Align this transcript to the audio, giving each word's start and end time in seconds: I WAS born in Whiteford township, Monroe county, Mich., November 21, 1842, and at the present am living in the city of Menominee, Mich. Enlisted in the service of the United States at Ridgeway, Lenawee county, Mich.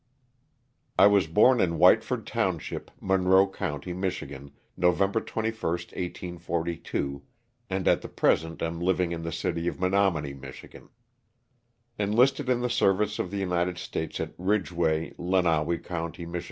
I 0.97 1.05
WAS 1.05 1.27
born 1.27 1.61
in 1.61 1.77
Whiteford 1.77 2.25
township, 2.25 2.89
Monroe 2.99 3.47
county, 3.47 3.93
Mich., 3.93 4.23
November 4.75 5.21
21, 5.21 5.53
1842, 5.73 7.21
and 7.69 7.87
at 7.87 8.01
the 8.01 8.07
present 8.09 8.63
am 8.63 8.79
living 8.79 9.11
in 9.11 9.21
the 9.21 9.31
city 9.31 9.67
of 9.67 9.79
Menominee, 9.79 10.33
Mich. 10.33 10.65
Enlisted 11.99 12.49
in 12.49 12.61
the 12.61 12.67
service 12.71 13.19
of 13.19 13.29
the 13.29 13.37
United 13.37 13.77
States 13.77 14.19
at 14.19 14.33
Ridgeway, 14.39 15.13
Lenawee 15.19 15.77
county, 15.77 16.25
Mich. 16.25 16.39